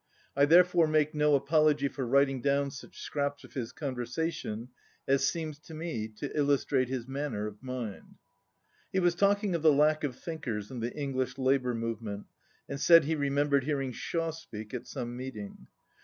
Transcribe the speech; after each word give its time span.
I 0.35 0.45
therefore 0.45 0.87
make 0.87 1.13
no 1.13 1.35
apology 1.35 1.87
for 1.87 2.07
writing 2.07 2.41
down 2.41 2.71
such 2.71 2.99
scraps 3.03 3.43
of 3.43 3.53
his 3.53 3.71
conversation 3.71 4.69
as 5.07 5.27
seem 5.29 5.53
to 5.53 5.73
me 5.75 6.07
to 6.17 6.35
illustrate 6.35 6.89
his 6.89 7.07
manner 7.07 7.45
of 7.45 7.61
mind. 7.61 8.15
He 8.91 8.99
was 8.99 9.13
talking 9.13 9.53
of 9.53 9.61
the 9.61 9.71
lack 9.71 10.03
of 10.03 10.15
thinkers 10.15 10.71
in 10.71 10.79
the 10.79 10.91
English 10.95 11.37
labour 11.37 11.75
movement, 11.75 12.25
and 12.67 12.81
said 12.81 13.03
he 13.03 13.13
remembered 13.13 13.65
hearing 13.65 13.91
Shaw 13.91 14.31
speak 14.31 14.73
at 14.73 14.87
some 14.87 15.15
meeting. 15.15 15.67